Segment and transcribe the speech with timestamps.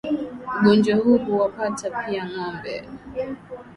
[0.59, 2.87] Ugonjwa huu huwapata pia ngombe